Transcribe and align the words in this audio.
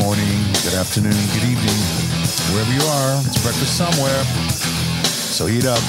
morning, 0.00 0.40
good 0.64 0.74
afternoon, 0.74 1.12
good 1.12 1.44
evening, 1.44 1.80
wherever 2.50 2.72
you 2.72 2.80
are. 2.80 3.20
It's 3.26 3.42
breakfast 3.42 3.76
somewhere. 3.76 4.24
So 5.04 5.46
eat 5.46 5.66
up. 5.66 5.82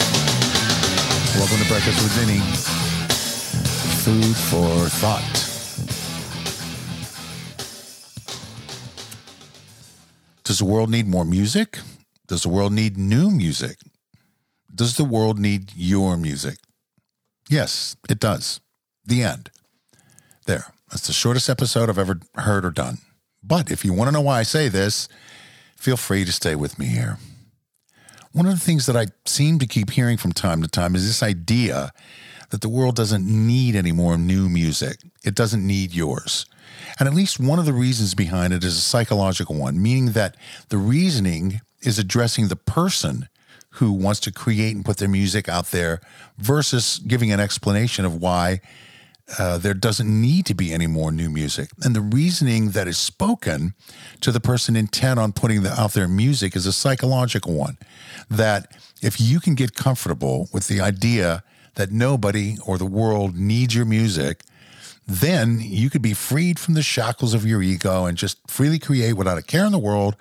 Welcome 1.40 1.58
to 1.60 1.68
Breakfast 1.70 2.04
with 2.04 2.12
Vinny. 2.20 2.40
Food 4.04 4.36
for 4.36 4.90
thought. 5.00 5.24
Does 10.44 10.60
the 10.60 10.66
world 10.66 10.90
need 10.90 11.08
more 11.08 11.24
music? 11.24 11.80
Does 12.28 12.44
the 12.44 12.50
world 12.50 12.74
need 12.74 12.98
new 12.98 13.32
music? 13.32 13.78
Does 14.74 14.98
the 14.98 15.06
world 15.06 15.40
need 15.40 15.72
your 15.74 16.18
music? 16.18 16.58
Yes, 17.50 17.96
it 18.10 18.20
does. 18.20 18.60
The 19.06 19.24
end. 19.24 19.52
There. 20.48 20.74
That's 20.90 21.08
the 21.08 21.14
shortest 21.14 21.50
episode 21.50 21.90
I've 21.90 21.98
ever 21.98 22.20
heard 22.36 22.66
or 22.66 22.72
done. 22.72 22.98
But 23.44 23.72
if 23.72 23.84
you 23.84 23.94
want 23.94 24.08
to 24.08 24.12
know 24.12 24.22
why 24.22 24.40
I 24.40 24.44
say 24.44 24.68
this, 24.68 25.08
feel 25.76 25.98
free 25.98 26.26
to 26.26 26.32
stay 26.32 26.56
with 26.56 26.78
me 26.78 26.86
here. 26.86 27.18
One 28.32 28.46
of 28.46 28.54
the 28.54 28.66
things 28.66 28.86
that 28.86 28.96
I 28.96 29.08
seem 29.26 29.60
to 29.60 29.68
keep 29.68 29.92
hearing 29.92 30.18
from 30.18 30.32
time 30.32 30.62
to 30.62 30.68
time 30.68 30.96
is 30.96 31.06
this 31.06 31.22
idea 31.24 31.92
that 32.52 32.62
the 32.62 32.70
world 32.70 32.96
doesn't 32.96 33.26
need 33.26 33.76
any 33.76 33.92
more 33.92 34.18
new 34.18 34.48
music. 34.48 35.00
It 35.24 35.36
doesn't 35.36 35.66
need 35.66 35.94
yours. 35.94 36.46
And 37.00 37.08
at 37.08 37.16
least 37.16 37.40
one 37.40 37.60
of 37.60 37.66
the 37.66 37.74
reasons 37.74 38.14
behind 38.14 38.54
it 38.54 38.64
is 38.64 38.78
a 38.78 38.82
psychological 38.82 39.56
one, 39.56 39.82
meaning 39.82 40.12
that 40.12 40.38
the 40.70 40.78
reasoning 40.78 41.62
is 41.82 41.98
addressing 41.98 42.48
the 42.48 42.56
person 42.56 43.28
who 43.76 43.92
wants 43.92 44.20
to 44.22 44.32
create 44.32 44.76
and 44.76 44.86
put 44.86 44.98
their 44.98 45.10
music 45.10 45.48
out 45.50 45.68
there 45.68 46.02
versus 46.38 47.00
giving 47.00 47.32
an 47.32 47.40
explanation 47.40 48.06
of 48.06 48.22
why 48.22 48.60
uh, 49.38 49.58
there 49.58 49.74
doesn't 49.74 50.10
need 50.10 50.46
to 50.48 50.54
be 50.54 50.74
any 50.74 50.88
more 50.88 51.12
new 51.12 51.30
music. 51.30 51.70
And 51.84 51.96
the 51.96 52.02
reasoning 52.02 52.72
that 52.72 52.88
is 52.88 52.98
spoken 52.98 53.74
to 54.22 54.32
the 54.32 54.40
person 54.40 54.76
intent 54.76 55.20
on 55.20 55.32
putting 55.32 55.64
the, 55.64 55.72
out 55.72 55.94
their 55.94 56.08
music 56.08 56.56
is 56.56 56.66
a 56.66 56.74
psychological 56.74 57.54
one. 57.54 57.78
That 58.30 58.76
if 59.02 59.20
you 59.20 59.40
can 59.40 59.56
get 59.56 59.76
comfortable 59.76 60.50
with 60.54 60.68
the 60.68 60.82
idea 60.82 61.44
that 61.76 61.92
nobody 61.92 62.58
or 62.66 62.78
the 62.78 62.86
world 62.86 63.38
needs 63.38 63.74
your 63.74 63.86
music, 63.86 64.44
then 65.08 65.60
you 65.62 65.90
could 65.90 66.02
be 66.02 66.14
freed 66.14 66.60
from 66.60 66.74
the 66.74 66.84
shackles 66.84 67.34
of 67.34 67.46
your 67.46 67.62
ego 67.62 68.06
and 68.06 68.18
just 68.18 68.38
freely 68.48 68.80
create 68.80 69.14
without 69.14 69.38
a 69.38 69.42
care 69.42 69.66
in 69.66 69.72
the 69.72 69.80
world 69.80 70.16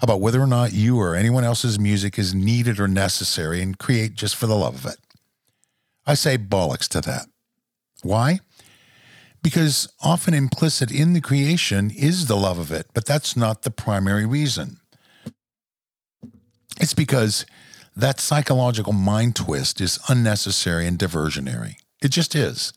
about 0.00 0.20
whether 0.20 0.40
or 0.40 0.46
not 0.46 0.72
you 0.72 0.98
or 0.98 1.14
anyone 1.14 1.44
else's 1.44 1.78
music 1.78 2.18
is 2.18 2.34
needed 2.34 2.78
or 2.78 2.88
necessary 2.88 3.60
and 3.60 3.78
create 3.78 4.14
just 4.14 4.36
for 4.36 4.46
the 4.46 4.56
love 4.56 4.84
of 4.84 4.92
it. 4.92 4.98
I 6.06 6.14
say 6.14 6.38
bollocks 6.38 6.88
to 6.88 7.00
that. 7.02 7.26
Why? 8.02 8.40
Because 9.42 9.92
often 10.02 10.34
implicit 10.34 10.92
in 10.92 11.14
the 11.14 11.20
creation 11.20 11.90
is 11.90 12.26
the 12.26 12.36
love 12.36 12.58
of 12.58 12.70
it, 12.70 12.86
but 12.94 13.06
that's 13.06 13.36
not 13.36 13.62
the 13.62 13.70
primary 13.70 14.26
reason. 14.26 14.78
It's 16.80 16.94
because 16.94 17.44
that 17.96 18.20
psychological 18.20 18.92
mind 18.92 19.36
twist 19.36 19.80
is 19.80 19.98
unnecessary 20.08 20.86
and 20.86 20.98
diversionary. 20.98 21.76
It 22.02 22.08
just 22.08 22.34
is. 22.34 22.72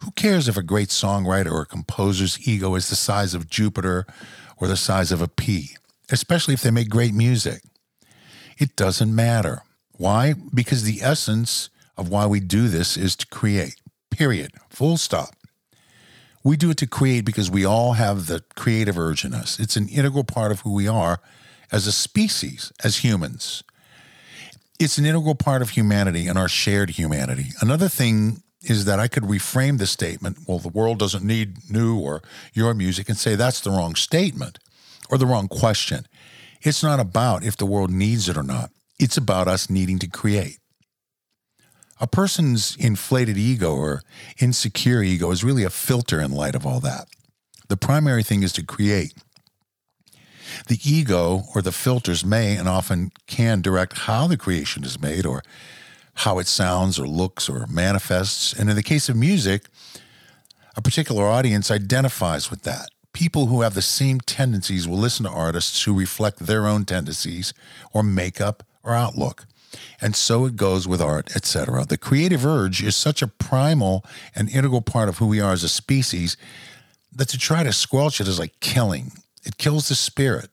Who 0.00 0.10
cares 0.12 0.48
if 0.48 0.56
a 0.56 0.62
great 0.62 0.88
songwriter 0.88 1.52
or 1.52 1.64
composer's 1.64 2.46
ego 2.46 2.74
is 2.74 2.88
the 2.88 2.96
size 2.96 3.32
of 3.32 3.48
Jupiter 3.48 4.06
or 4.58 4.68
the 4.68 4.76
size 4.76 5.12
of 5.12 5.22
a 5.22 5.28
pea, 5.28 5.76
especially 6.10 6.54
if 6.54 6.62
they 6.62 6.70
make 6.70 6.88
great 6.88 7.14
music? 7.14 7.62
It 8.58 8.76
doesn't 8.76 9.14
matter. 9.14 9.62
Why? 9.92 10.34
Because 10.52 10.82
the 10.82 11.00
essence 11.00 11.70
of 11.96 12.08
why 12.08 12.26
we 12.26 12.40
do 12.40 12.68
this 12.68 12.96
is 12.96 13.16
to 13.16 13.26
create. 13.28 13.76
Period. 14.14 14.52
Full 14.68 14.96
stop. 14.96 15.34
We 16.44 16.56
do 16.56 16.70
it 16.70 16.76
to 16.76 16.86
create 16.86 17.24
because 17.24 17.50
we 17.50 17.64
all 17.64 17.94
have 17.94 18.26
the 18.28 18.44
creative 18.54 18.96
urge 18.96 19.24
in 19.24 19.34
us. 19.34 19.58
It's 19.58 19.76
an 19.76 19.88
integral 19.88 20.22
part 20.22 20.52
of 20.52 20.60
who 20.60 20.72
we 20.72 20.86
are 20.86 21.20
as 21.72 21.88
a 21.88 21.92
species, 21.92 22.72
as 22.84 22.98
humans. 22.98 23.64
It's 24.78 24.98
an 24.98 25.04
integral 25.04 25.34
part 25.34 25.62
of 25.62 25.70
humanity 25.70 26.28
and 26.28 26.38
our 26.38 26.48
shared 26.48 26.90
humanity. 26.90 27.46
Another 27.60 27.88
thing 27.88 28.42
is 28.62 28.84
that 28.84 29.00
I 29.00 29.08
could 29.08 29.24
reframe 29.24 29.78
the 29.78 29.86
statement, 29.86 30.38
well, 30.46 30.60
the 30.60 30.68
world 30.68 31.00
doesn't 31.00 31.24
need 31.24 31.68
new 31.68 31.98
or 31.98 32.22
your 32.52 32.72
music, 32.72 33.08
and 33.08 33.18
say 33.18 33.34
that's 33.34 33.60
the 33.60 33.70
wrong 33.70 33.96
statement 33.96 34.60
or 35.10 35.18
the 35.18 35.26
wrong 35.26 35.48
question. 35.48 36.06
It's 36.62 36.84
not 36.84 37.00
about 37.00 37.42
if 37.42 37.56
the 37.56 37.66
world 37.66 37.90
needs 37.90 38.28
it 38.28 38.36
or 38.36 38.44
not, 38.44 38.70
it's 39.00 39.16
about 39.16 39.48
us 39.48 39.68
needing 39.68 39.98
to 39.98 40.08
create. 40.08 40.58
A 42.04 42.06
person's 42.06 42.76
inflated 42.76 43.38
ego 43.38 43.74
or 43.74 44.02
insecure 44.38 45.02
ego 45.02 45.30
is 45.30 45.42
really 45.42 45.64
a 45.64 45.70
filter 45.70 46.20
in 46.20 46.32
light 46.32 46.54
of 46.54 46.66
all 46.66 46.78
that. 46.80 47.08
The 47.68 47.78
primary 47.78 48.22
thing 48.22 48.42
is 48.42 48.52
to 48.52 48.62
create. 48.62 49.14
The 50.68 50.78
ego 50.84 51.44
or 51.54 51.62
the 51.62 51.72
filters 51.72 52.22
may 52.22 52.58
and 52.58 52.68
often 52.68 53.10
can 53.26 53.62
direct 53.62 54.00
how 54.00 54.26
the 54.26 54.36
creation 54.36 54.84
is 54.84 55.00
made 55.00 55.24
or 55.24 55.42
how 56.12 56.38
it 56.38 56.46
sounds 56.46 56.98
or 56.98 57.08
looks 57.08 57.48
or 57.48 57.66
manifests. 57.68 58.52
And 58.52 58.68
in 58.68 58.76
the 58.76 58.82
case 58.82 59.08
of 59.08 59.16
music, 59.16 59.64
a 60.76 60.82
particular 60.82 61.24
audience 61.24 61.70
identifies 61.70 62.50
with 62.50 62.64
that. 62.64 62.90
People 63.14 63.46
who 63.46 63.62
have 63.62 63.72
the 63.72 63.80
same 63.80 64.20
tendencies 64.20 64.86
will 64.86 64.98
listen 64.98 65.24
to 65.24 65.32
artists 65.32 65.84
who 65.84 65.98
reflect 65.98 66.40
their 66.40 66.66
own 66.66 66.84
tendencies 66.84 67.54
or 67.94 68.02
makeup 68.02 68.62
or 68.82 68.92
outlook 68.92 69.46
and 70.00 70.14
so 70.14 70.44
it 70.44 70.56
goes 70.56 70.86
with 70.86 71.00
art, 71.00 71.34
etc. 71.34 71.84
The 71.84 71.98
creative 71.98 72.44
urge 72.44 72.82
is 72.82 72.96
such 72.96 73.22
a 73.22 73.26
primal 73.26 74.04
and 74.34 74.48
integral 74.48 74.82
part 74.82 75.08
of 75.08 75.18
who 75.18 75.26
we 75.26 75.40
are 75.40 75.52
as 75.52 75.62
a 75.62 75.68
species 75.68 76.36
that 77.12 77.28
to 77.28 77.38
try 77.38 77.62
to 77.62 77.72
squelch 77.72 78.20
it 78.20 78.28
is 78.28 78.38
like 78.38 78.58
killing. 78.60 79.12
It 79.44 79.56
kills 79.58 79.88
the 79.88 79.94
spirit. 79.94 80.50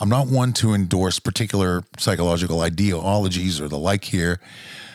I'm 0.00 0.08
not 0.08 0.28
one 0.28 0.54
to 0.54 0.72
endorse 0.72 1.18
particular 1.18 1.84
psychological 1.98 2.60
ideologies 2.60 3.60
or 3.60 3.68
the 3.68 3.78
like 3.78 4.04
here, 4.04 4.40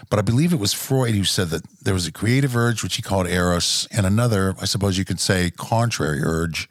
but 0.10 0.18
I 0.18 0.24
believe 0.24 0.52
it 0.52 0.60
was 0.60 0.74
Freud 0.74 1.14
who 1.14 1.24
said 1.24 1.50
that 1.50 1.64
there 1.82 1.94
was 1.94 2.08
a 2.08 2.12
creative 2.12 2.56
urge, 2.56 2.84
which 2.84 2.96
he 2.96 3.02
called 3.02 3.28
eros, 3.28 3.88
and 3.92 4.06
another, 4.06 4.56
I 4.60 4.66
suppose 4.66 4.98
you 4.98 5.06
could 5.06 5.20
say, 5.20 5.52
contrary 5.52 6.22
urge, 6.24 6.68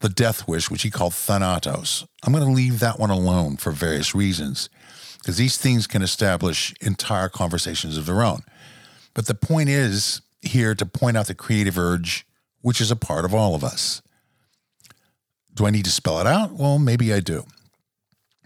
the 0.00 0.08
death 0.08 0.46
wish, 0.46 0.70
which 0.70 0.82
he 0.82 0.90
called 0.90 1.14
thanatos. 1.14 2.06
I'm 2.22 2.32
going 2.32 2.44
to 2.44 2.50
leave 2.50 2.80
that 2.80 2.98
one 2.98 3.10
alone 3.10 3.56
for 3.56 3.70
various 3.70 4.14
reasons 4.14 4.68
because 5.20 5.36
these 5.36 5.56
things 5.56 5.86
can 5.86 6.02
establish 6.02 6.74
entire 6.80 7.28
conversations 7.28 7.96
of 7.96 8.06
their 8.06 8.22
own. 8.22 8.42
But 9.14 9.26
the 9.26 9.34
point 9.34 9.68
is 9.68 10.22
here 10.40 10.74
to 10.74 10.86
point 10.86 11.16
out 11.16 11.26
the 11.26 11.34
creative 11.34 11.78
urge, 11.78 12.26
which 12.62 12.80
is 12.80 12.90
a 12.90 12.96
part 12.96 13.24
of 13.24 13.34
all 13.34 13.54
of 13.54 13.62
us. 13.62 14.02
Do 15.54 15.66
I 15.66 15.70
need 15.70 15.84
to 15.84 15.90
spell 15.90 16.20
it 16.20 16.26
out? 16.26 16.52
Well, 16.52 16.78
maybe 16.78 17.12
I 17.12 17.20
do. 17.20 17.44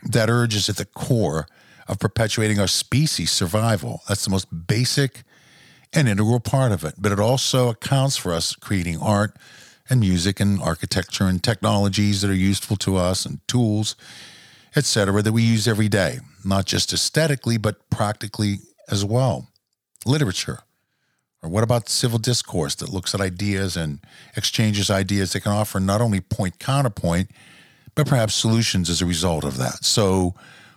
That 0.02 0.28
urge 0.28 0.56
is 0.56 0.68
at 0.68 0.76
the 0.76 0.84
core 0.84 1.46
of 1.86 1.98
perpetuating 1.98 2.58
our 2.58 2.66
species 2.66 3.30
survival. 3.30 4.02
That's 4.08 4.24
the 4.24 4.30
most 4.30 4.66
basic 4.66 5.22
and 5.92 6.08
integral 6.08 6.40
part 6.40 6.72
of 6.72 6.82
it. 6.84 6.94
But 6.98 7.12
it 7.12 7.20
also 7.20 7.68
accounts 7.68 8.16
for 8.16 8.32
us 8.32 8.56
creating 8.56 8.98
art 9.00 9.36
and 9.88 10.00
music 10.00 10.40
and 10.40 10.60
architecture 10.60 11.24
and 11.24 11.42
technologies 11.42 12.22
that 12.22 12.30
are 12.30 12.34
useful 12.34 12.76
to 12.78 12.96
us 12.96 13.26
and 13.26 13.46
tools 13.46 13.96
etc., 14.76 15.22
that 15.22 15.32
we 15.32 15.42
use 15.42 15.68
every 15.68 15.88
day, 15.88 16.18
not 16.44 16.66
just 16.66 16.92
aesthetically, 16.92 17.56
but 17.56 17.88
practically 17.90 18.58
as 18.90 19.04
well. 19.04 19.48
Literature. 20.06 20.60
Or 21.42 21.48
what 21.48 21.62
about 21.62 21.88
civil 21.88 22.18
discourse 22.18 22.74
that 22.76 22.88
looks 22.88 23.14
at 23.14 23.20
ideas 23.20 23.76
and 23.76 24.00
exchanges 24.36 24.90
ideas 24.90 25.32
that 25.32 25.42
can 25.42 25.52
offer 25.52 25.78
not 25.78 26.00
only 26.00 26.20
point 26.20 26.58
counterpoint, 26.58 27.30
but 27.94 28.06
perhaps 28.06 28.34
solutions 28.34 28.88
as 28.88 29.02
a 29.02 29.06
result 29.06 29.44
of 29.44 29.58
that? 29.58 29.84
So 29.84 30.34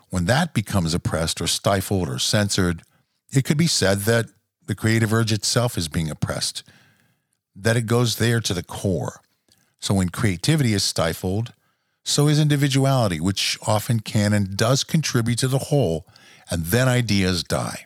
when 0.09 0.25
that 0.25 0.53
becomes 0.53 0.93
oppressed 0.93 1.41
or 1.41 1.47
stifled 1.47 2.09
or 2.09 2.19
censored, 2.19 2.83
it 3.31 3.45
could 3.45 3.57
be 3.57 3.67
said 3.67 3.99
that 4.01 4.27
the 4.67 4.75
creative 4.75 5.13
urge 5.13 5.31
itself 5.31 5.77
is 5.77 5.87
being 5.87 6.09
oppressed, 6.09 6.63
that 7.55 7.77
it 7.77 7.85
goes 7.85 8.17
there 8.17 8.41
to 8.41 8.53
the 8.53 8.63
core. 8.63 9.21
So 9.79 9.93
when 9.93 10.09
creativity 10.09 10.73
is 10.73 10.83
stifled, 10.83 11.53
so 12.07 12.29
is 12.29 12.39
individuality, 12.39 13.19
which 13.19 13.57
often 13.67 13.99
can 13.99 14.31
and 14.31 14.55
does 14.55 14.85
contribute 14.85 15.37
to 15.39 15.47
the 15.49 15.57
whole, 15.57 16.07
and 16.49 16.67
then 16.67 16.87
ideas 16.87 17.43
die. 17.43 17.85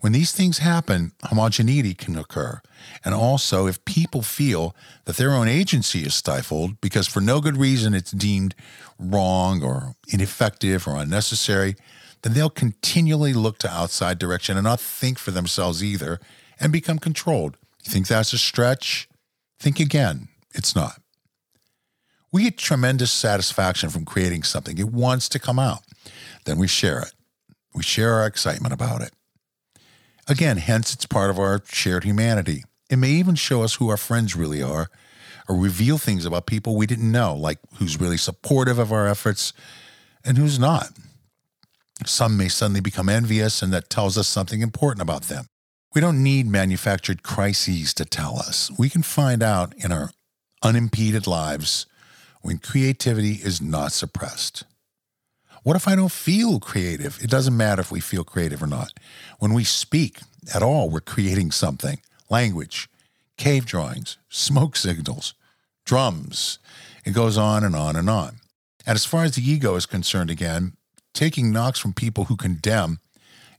When 0.00 0.12
these 0.12 0.32
things 0.32 0.58
happen, 0.58 1.12
homogeneity 1.22 1.94
can 1.94 2.18
occur. 2.18 2.60
And 3.04 3.14
also, 3.14 3.66
if 3.66 3.82
people 3.86 4.20
feel 4.20 4.76
that 5.06 5.16
their 5.16 5.32
own 5.32 5.48
agency 5.48 6.00
is 6.00 6.14
stifled 6.14 6.80
because 6.80 7.06
for 7.06 7.20
no 7.20 7.40
good 7.40 7.56
reason 7.56 7.94
it's 7.94 8.10
deemed 8.10 8.54
wrong 8.98 9.62
or 9.62 9.94
ineffective 10.08 10.86
or 10.86 10.96
unnecessary, 10.96 11.76
then 12.22 12.34
they'll 12.34 12.50
continually 12.50 13.32
look 13.32 13.58
to 13.58 13.70
outside 13.70 14.18
direction 14.18 14.56
and 14.56 14.64
not 14.64 14.80
think 14.80 15.18
for 15.18 15.30
themselves 15.30 15.82
either 15.82 16.20
and 16.60 16.72
become 16.72 16.98
controlled. 16.98 17.56
You 17.84 17.90
think 17.90 18.06
that's 18.06 18.32
a 18.32 18.38
stretch? 18.38 19.08
Think 19.58 19.80
again. 19.80 20.28
It's 20.50 20.76
not. 20.76 21.01
We 22.32 22.44
get 22.44 22.56
tremendous 22.56 23.12
satisfaction 23.12 23.90
from 23.90 24.06
creating 24.06 24.44
something. 24.44 24.78
It 24.78 24.90
wants 24.90 25.28
to 25.30 25.38
come 25.38 25.58
out. 25.58 25.80
Then 26.46 26.58
we 26.58 26.66
share 26.66 27.00
it. 27.00 27.12
We 27.74 27.82
share 27.82 28.14
our 28.14 28.26
excitement 28.26 28.72
about 28.72 29.02
it. 29.02 29.12
Again, 30.28 30.56
hence 30.56 30.94
it's 30.94 31.04
part 31.04 31.30
of 31.30 31.38
our 31.38 31.62
shared 31.66 32.04
humanity. 32.04 32.64
It 32.88 32.96
may 32.96 33.10
even 33.10 33.34
show 33.34 33.62
us 33.62 33.74
who 33.74 33.90
our 33.90 33.96
friends 33.96 34.34
really 34.34 34.62
are, 34.62 34.88
or 35.48 35.56
reveal 35.56 35.98
things 35.98 36.24
about 36.24 36.46
people 36.46 36.76
we 36.76 36.86
didn't 36.86 37.10
know, 37.10 37.34
like 37.34 37.58
who's 37.76 38.00
really 38.00 38.16
supportive 38.16 38.78
of 38.78 38.92
our 38.92 39.06
efforts 39.06 39.52
and 40.24 40.38
who's 40.38 40.58
not. 40.58 40.88
Some 42.06 42.36
may 42.36 42.48
suddenly 42.48 42.80
become 42.80 43.08
envious, 43.08 43.62
and 43.62 43.72
that 43.72 43.90
tells 43.90 44.16
us 44.16 44.28
something 44.28 44.60
important 44.60 45.02
about 45.02 45.24
them. 45.24 45.46
We 45.94 46.00
don't 46.00 46.22
need 46.22 46.46
manufactured 46.46 47.22
crises 47.22 47.92
to 47.94 48.04
tell 48.04 48.38
us. 48.38 48.70
We 48.78 48.88
can 48.88 49.02
find 49.02 49.42
out 49.42 49.74
in 49.76 49.92
our 49.92 50.10
unimpeded 50.62 51.26
lives 51.26 51.86
when 52.42 52.58
creativity 52.58 53.34
is 53.34 53.60
not 53.60 53.92
suppressed. 53.92 54.64
What 55.62 55.76
if 55.76 55.86
I 55.86 55.94
don't 55.94 56.10
feel 56.10 56.58
creative? 56.58 57.18
It 57.22 57.30
doesn't 57.30 57.56
matter 57.56 57.80
if 57.80 57.92
we 57.92 58.00
feel 58.00 58.24
creative 58.24 58.62
or 58.62 58.66
not. 58.66 58.92
When 59.38 59.54
we 59.54 59.64
speak 59.64 60.18
at 60.52 60.62
all, 60.62 60.90
we're 60.90 61.00
creating 61.00 61.52
something 61.52 62.00
language, 62.28 62.88
cave 63.36 63.64
drawings, 63.64 64.18
smoke 64.28 64.76
signals, 64.76 65.34
drums. 65.84 66.58
It 67.04 67.12
goes 67.12 67.38
on 67.38 67.62
and 67.62 67.76
on 67.76 67.94
and 67.94 68.10
on. 68.10 68.40
And 68.86 68.96
as 68.96 69.04
far 69.04 69.24
as 69.24 69.36
the 69.36 69.48
ego 69.48 69.76
is 69.76 69.86
concerned, 69.86 70.30
again, 70.30 70.72
taking 71.14 71.52
knocks 71.52 71.78
from 71.78 71.92
people 71.92 72.24
who 72.24 72.36
condemn 72.36 72.98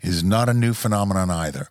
is 0.01 0.23
not 0.23 0.49
a 0.49 0.53
new 0.53 0.73
phenomenon 0.73 1.29
either. 1.29 1.69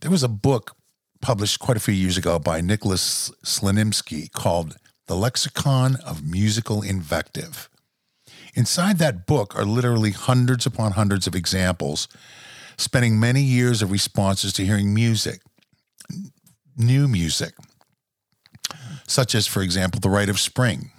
There 0.00 0.10
was 0.10 0.24
a 0.24 0.28
book 0.28 0.74
published 1.20 1.60
quite 1.60 1.76
a 1.76 1.80
few 1.80 1.94
years 1.94 2.16
ago 2.16 2.40
by 2.40 2.60
Nicolas 2.60 3.30
Slonimsky 3.44 4.32
called 4.32 4.76
The 5.06 5.16
Lexicon 5.16 5.96
of 6.06 6.24
Musical 6.24 6.82
Invective. 6.82 7.68
Inside 8.54 8.98
that 8.98 9.26
book 9.26 9.56
are 9.56 9.64
literally 9.64 10.10
hundreds 10.10 10.66
upon 10.66 10.92
hundreds 10.92 11.26
of 11.26 11.34
examples, 11.34 12.06
spending 12.76 13.18
many 13.18 13.42
years 13.42 13.82
of 13.82 13.90
responses 13.90 14.52
to 14.54 14.64
hearing 14.64 14.94
music, 14.94 15.40
new 16.76 17.08
music, 17.08 17.54
such 19.06 19.34
as, 19.34 19.46
for 19.46 19.62
example, 19.62 20.00
The 20.00 20.10
Rite 20.10 20.28
of 20.28 20.38
Spring. 20.38 20.90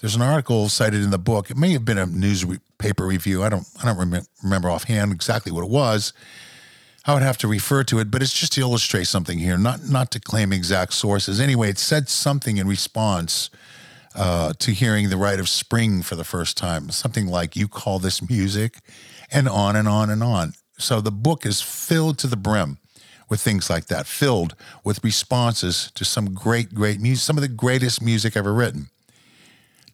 There's 0.00 0.16
an 0.16 0.22
article 0.22 0.68
cited 0.68 1.02
in 1.02 1.10
the 1.10 1.18
book. 1.18 1.50
It 1.50 1.56
may 1.56 1.72
have 1.72 1.84
been 1.84 1.98
a 1.98 2.06
newspaper 2.06 3.06
review. 3.06 3.42
I 3.42 3.50
don't, 3.50 3.66
I 3.82 3.86
don't 3.86 3.98
rem- 3.98 4.26
remember 4.42 4.70
offhand 4.70 5.12
exactly 5.12 5.52
what 5.52 5.64
it 5.64 5.70
was. 5.70 6.12
I 7.06 7.14
would 7.14 7.22
have 7.22 7.38
to 7.38 7.48
refer 7.48 7.82
to 7.84 7.98
it, 7.98 8.10
but 8.10 8.22
it's 8.22 8.32
just 8.32 8.52
to 8.54 8.60
illustrate 8.60 9.06
something 9.06 9.38
here, 9.38 9.56
not 9.56 9.88
not 9.88 10.10
to 10.12 10.20
claim 10.20 10.52
exact 10.52 10.92
sources. 10.92 11.40
Anyway, 11.40 11.70
it 11.70 11.78
said 11.78 12.08
something 12.08 12.58
in 12.58 12.68
response 12.68 13.48
uh, 14.14 14.52
to 14.58 14.72
hearing 14.72 15.08
the 15.08 15.16
rite 15.16 15.40
of 15.40 15.48
spring 15.48 16.02
for 16.02 16.14
the 16.14 16.24
first 16.24 16.56
time, 16.56 16.90
something 16.90 17.26
like 17.26 17.56
"You 17.56 17.68
call 17.68 17.98
this 17.98 18.28
music," 18.28 18.78
and 19.30 19.48
on 19.48 19.76
and 19.76 19.88
on 19.88 20.10
and 20.10 20.22
on. 20.22 20.52
So 20.78 21.00
the 21.00 21.12
book 21.12 21.46
is 21.46 21.60
filled 21.62 22.18
to 22.18 22.26
the 22.26 22.36
brim 22.36 22.78
with 23.30 23.40
things 23.40 23.70
like 23.70 23.86
that, 23.86 24.06
filled 24.06 24.54
with 24.84 25.04
responses 25.04 25.90
to 25.94 26.04
some 26.04 26.34
great, 26.34 26.74
great 26.74 27.00
music, 27.00 27.22
some 27.22 27.36
of 27.36 27.42
the 27.42 27.48
greatest 27.48 28.02
music 28.02 28.36
ever 28.36 28.52
written. 28.52 28.90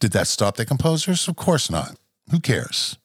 Did 0.01 0.13
that 0.13 0.27
stop 0.27 0.57
the 0.57 0.65
composers? 0.65 1.29
Of 1.29 1.37
course 1.37 1.71
not. 1.71 1.97
Who 2.31 2.41
cares? 2.41 2.97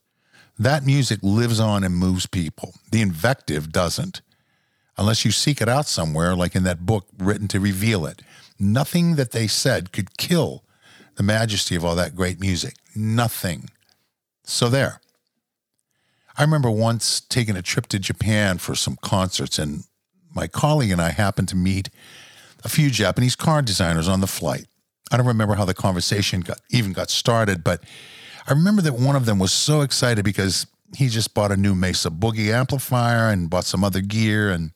That 0.62 0.86
music 0.86 1.22
lives 1.24 1.60
on 1.60 1.84
and 1.84 1.96
moves 1.96 2.28
people. 2.28 2.75
The 2.92 3.02
invective 3.02 3.72
doesn't, 3.72 4.22
unless 4.96 5.25
you 5.25 5.31
seek 5.31 5.60
it 5.60 5.68
out 5.68 5.88
somewhere, 5.88 6.36
like 6.36 6.56
in 6.56 6.62
that 6.66 6.86
book 6.86 7.08
written 7.18 7.48
to 7.48 7.60
reveal 7.60 8.06
it. 8.06 8.22
Nothing 8.60 9.16
that 9.16 9.31
they 9.31 9.48
said 9.48 9.92
could 9.92 10.19
kill 10.19 10.63
the 11.16 11.24
majesty 11.24 11.75
of 11.75 11.84
all 11.84 11.96
that 11.96 12.16
great 12.16 12.40
music. 12.40 12.75
Nothing. 12.96 13.72
So 14.44 14.69
there. 14.69 15.02
I 16.38 16.44
remember 16.44 16.69
once 16.69 17.22
taking 17.22 17.56
a 17.56 17.63
trip 17.63 17.88
to 17.88 17.98
Japan 17.98 18.60
for 18.60 18.75
some 18.75 18.98
concerts, 19.02 19.58
and 19.58 19.86
my 20.36 20.46
colleague 20.46 20.92
and 20.92 21.02
I 21.02 21.10
happened 21.10 21.48
to 21.48 21.56
meet 21.56 21.90
a 22.63 22.69
few 22.69 22.92
Japanese 22.92 23.36
car 23.36 23.63
designers 23.63 24.08
on 24.08 24.22
the 24.22 24.28
flight. 24.28 24.68
I 25.12 25.18
don't 25.18 25.25
remember 25.25 25.56
how 25.56 25.66
the 25.66 25.74
conversation 25.74 26.42
got, 26.42 26.60
even 26.69 26.94
got 26.94 27.10
started, 27.10 27.63
but 27.63 27.84
I 28.47 28.53
remember 28.53 28.81
that 28.81 28.93
one 28.93 29.15
of 29.15 29.25
them 29.25 29.39
was 29.39 29.51
so 29.51 29.81
excited 29.81 30.25
because 30.25 30.67
he 30.95 31.07
just 31.07 31.33
bought 31.33 31.51
a 31.51 31.57
new 31.57 31.75
Mesa 31.75 32.09
Boogie 32.09 32.53
amplifier 32.53 33.29
and 33.29 33.49
bought 33.49 33.65
some 33.65 33.83
other 33.83 34.01
gear 34.01 34.49
and 34.49 34.71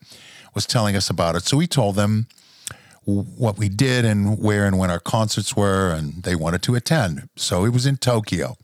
was 0.54 0.66
telling 0.66 0.96
us 0.96 1.10
about 1.10 1.36
it. 1.36 1.44
So 1.44 1.58
we 1.58 1.68
told 1.68 1.96
them 1.96 2.28
what 3.06 3.58
we 3.58 3.70
did 3.70 4.06
and 4.06 4.40
where 4.40 4.66
and 4.66 4.80
when 4.80 4.90
our 4.90 5.00
concerts 5.00 5.56
were, 5.56 5.92
and 5.92 6.24
they 6.24 6.36
wanted 6.36 6.64
to 6.64 6.76
attend. 6.76 7.30
So 7.36 7.66
it 7.66 7.70
was 7.70 7.86
in 7.86 7.98
Tokyo. 7.98 8.58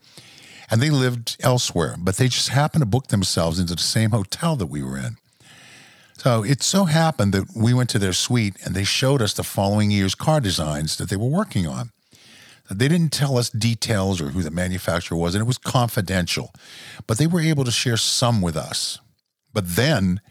And 0.70 0.82
they 0.82 0.90
lived 0.90 1.36
elsewhere, 1.42 1.96
but 2.00 2.16
they 2.16 2.28
just 2.28 2.50
happened 2.50 2.82
to 2.82 2.86
book 2.88 3.08
themselves 3.08 3.60
into 3.60 3.76
the 3.76 3.82
same 3.82 4.12
hotel 4.12 4.56
that 4.56 4.68
we 4.68 4.82
were 4.82 4.98
in. 4.98 5.18
So 6.18 6.44
it 6.44 6.64
so 6.64 6.86
happened 6.86 7.34
that 7.34 7.48
we 7.56 7.74
went 7.74 7.90
to 7.90 8.00
their 8.00 8.14
suite 8.14 8.56
and 8.64 8.74
they 8.74 8.84
showed 8.84 9.22
us 9.22 9.34
the 9.34 9.44
following 9.44 9.92
year's 9.92 10.16
car 10.16 10.40
designs 10.40 10.96
that 10.98 11.10
they 11.10 11.18
were 11.18 11.26
working 11.26 11.68
on. 11.68 11.92
They 12.72 12.88
didn't 12.88 13.12
tell 13.12 13.38
us 13.38 13.50
details 13.50 14.22
or 14.22 14.30
who 14.30 14.44
the 14.44 14.52
manufacturer 14.52 15.18
was, 15.18 15.36
and 15.36 15.42
it 15.42 15.48
was 15.48 15.58
confidential, 15.58 16.54
but 17.06 17.18
they 17.18 17.28
were 17.28 17.42
able 17.42 17.66
to 17.66 17.72
share 17.72 17.98
some 17.98 18.42
with 18.42 18.56
us. 18.56 19.00
But 19.54 19.76
then 19.76 20.22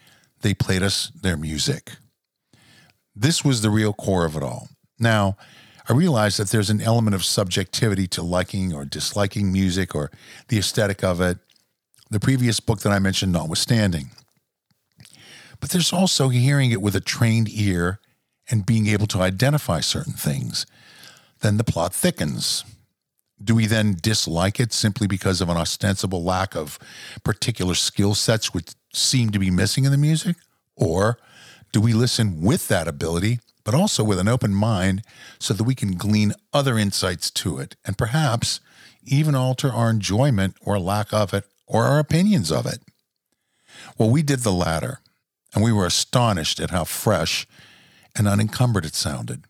they 0.41 0.55
played 0.55 0.83
us 0.83 1.13
their 1.21 1.37
music. 1.37 1.93
This 3.15 3.45
was 3.45 3.61
the 3.61 3.69
real 3.69 3.93
core 3.93 4.25
of 4.25 4.37
it 4.37 4.43
all. 4.43 4.69
Now, 4.99 5.37
I 5.89 5.93
realize 5.93 6.39
that 6.39 6.49
there's 6.49 6.71
an 6.71 6.81
element 6.81 7.15
of 7.15 7.25
subjectivity 7.25 8.07
to 8.09 8.23
liking 8.23 8.73
or 8.73 8.85
disliking 8.85 9.53
music 9.53 9.95
or 9.95 10.11
the 10.49 10.59
aesthetic 10.59 11.05
of 11.05 11.21
it, 11.21 11.39
the 12.11 12.21
previous 12.21 12.61
book 12.61 12.81
that 12.81 12.93
I 12.93 13.01
mentioned 13.01 13.33
notwithstanding. 13.33 14.11
But 15.59 15.71
there's 15.71 15.93
also 15.93 16.29
hearing 16.31 16.71
it 16.71 16.81
with 16.81 16.97
a 16.97 17.01
trained 17.01 17.49
ear 17.51 18.01
and 18.51 18.65
being 18.65 18.87
able 18.87 19.07
to 19.09 19.21
identify 19.21 19.81
certain 19.81 20.15
things. 20.15 20.65
Then 21.41 21.57
the 21.57 21.65
plot 21.65 21.95
thickens. 21.95 22.65
Do 23.43 23.55
we 23.55 23.67
then 23.67 23.97
dislike 24.01 24.61
it 24.61 24.73
simply 24.73 25.07
because 25.07 25.41
of 25.41 25.49
an 25.49 25.57
ostensible 25.57 26.23
lack 26.23 26.55
of 26.55 26.79
particular 27.25 27.75
skill 27.75 28.15
sets 28.15 28.53
which 28.53 28.75
seem 28.93 29.31
to 29.31 29.39
be 29.39 29.51
missing 29.51 29.85
in 29.85 29.93
the 29.93 29.99
music? 29.99 30.37
Or 30.77 31.19
do 31.73 31.81
we 31.81 31.93
listen 31.93 32.43
with 32.43 32.69
that 32.69 32.87
ability, 32.87 33.41
but 33.65 33.75
also 33.75 34.05
with 34.05 34.19
an 34.19 34.29
open 34.29 34.53
mind 34.55 35.03
so 35.39 35.55
that 35.55 35.65
we 35.65 35.75
can 35.75 35.93
glean 35.93 36.35
other 36.53 36.77
insights 36.77 37.31
to 37.31 37.59
it 37.59 37.77
and 37.85 37.97
perhaps 37.97 38.61
even 39.05 39.35
alter 39.35 39.71
our 39.71 39.89
enjoyment 39.89 40.57
or 40.61 40.79
lack 40.79 41.13
of 41.13 41.33
it 41.33 41.45
or 41.67 41.85
our 41.85 41.99
opinions 41.99 42.53
of 42.53 42.67
it? 42.67 42.81
Well, 43.97 44.11
we 44.11 44.23
did 44.23 44.41
the 44.41 44.53
latter, 44.53 45.01
and 45.55 45.65
we 45.65 45.73
were 45.73 45.87
astonished 45.87 46.61
at 46.61 46.71
how 46.71 46.85
fresh 46.85 47.47
and 48.17 48.29
unencumbered 48.29 48.85
it 48.85 48.95
sounded. 48.95 49.45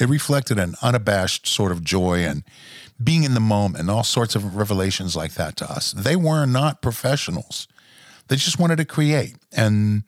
It 0.00 0.08
reflected 0.08 0.58
an 0.58 0.74
unabashed 0.80 1.46
sort 1.46 1.72
of 1.72 1.84
joy 1.84 2.24
and 2.24 2.42
being 3.02 3.22
in 3.24 3.34
the 3.34 3.40
moment 3.40 3.80
and 3.80 3.90
all 3.90 4.02
sorts 4.02 4.34
of 4.34 4.56
revelations 4.56 5.14
like 5.14 5.34
that 5.34 5.56
to 5.56 5.70
us. 5.70 5.92
They 5.92 6.16
were 6.16 6.46
not 6.46 6.82
professionals. 6.82 7.68
They 8.28 8.36
just 8.36 8.58
wanted 8.58 8.76
to 8.76 8.84
create. 8.84 9.36
And 9.52 10.04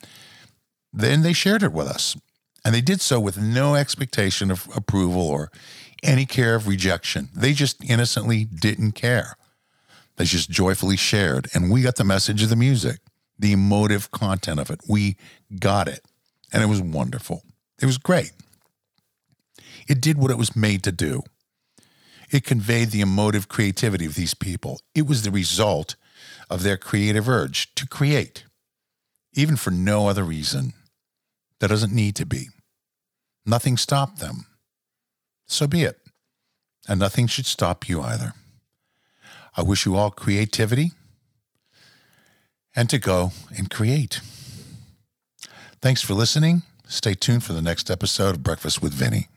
then 0.92 1.22
they 1.22 1.32
shared 1.32 1.62
it 1.62 1.72
with 1.72 1.86
us. 1.86 2.16
And 2.64 2.74
they 2.74 2.80
did 2.80 3.00
so 3.00 3.18
with 3.20 3.38
no 3.38 3.74
expectation 3.74 4.50
of 4.50 4.68
approval 4.74 5.22
or 5.22 5.50
any 6.02 6.26
care 6.26 6.54
of 6.54 6.68
rejection. 6.68 7.28
They 7.34 7.52
just 7.52 7.82
innocently 7.84 8.44
didn't 8.44 8.92
care. 8.92 9.36
They 10.16 10.24
just 10.24 10.50
joyfully 10.50 10.96
shared. 10.96 11.48
And 11.54 11.70
we 11.70 11.82
got 11.82 11.96
the 11.96 12.04
message 12.04 12.42
of 12.42 12.48
the 12.50 12.56
music, 12.56 13.00
the 13.38 13.52
emotive 13.52 14.10
content 14.10 14.60
of 14.60 14.70
it. 14.70 14.80
We 14.88 15.16
got 15.58 15.88
it. 15.88 16.00
And 16.52 16.62
it 16.62 16.66
was 16.66 16.80
wonderful. 16.80 17.42
It 17.80 17.86
was 17.86 17.98
great. 17.98 18.32
It 19.88 20.00
did 20.00 20.18
what 20.18 20.30
it 20.30 20.38
was 20.38 20.56
made 20.56 20.82
to 20.84 20.92
do. 20.92 21.22
It 22.30 22.44
conveyed 22.44 22.90
the 22.90 23.00
emotive 23.02 23.48
creativity 23.48 24.06
of 24.06 24.14
these 24.14 24.34
people. 24.34 24.80
It 24.94 25.06
was 25.06 25.22
the 25.22 25.30
result 25.30 25.96
of 26.48 26.62
their 26.62 26.76
creative 26.76 27.28
urge 27.28 27.74
to 27.74 27.86
create, 27.86 28.44
even 29.34 29.56
for 29.56 29.70
no 29.70 30.08
other 30.08 30.24
reason. 30.24 30.72
That 31.60 31.68
doesn't 31.68 31.94
need 31.94 32.16
to 32.16 32.26
be. 32.26 32.48
Nothing 33.44 33.76
stopped 33.76 34.18
them. 34.18 34.46
So 35.46 35.66
be 35.66 35.82
it. 35.82 35.98
And 36.88 36.98
nothing 36.98 37.26
should 37.26 37.46
stop 37.46 37.88
you 37.88 38.00
either. 38.00 38.32
I 39.56 39.62
wish 39.62 39.84
you 39.84 39.94
all 39.96 40.10
creativity 40.10 40.92
and 42.74 42.88
to 42.90 42.98
go 42.98 43.32
and 43.56 43.70
create. 43.70 44.20
Thanks 45.80 46.02
for 46.02 46.14
listening. 46.14 46.62
Stay 46.86 47.14
tuned 47.14 47.44
for 47.44 47.52
the 47.52 47.62
next 47.62 47.90
episode 47.90 48.36
of 48.36 48.42
Breakfast 48.42 48.82
with 48.82 48.92
Vinny. 48.92 49.28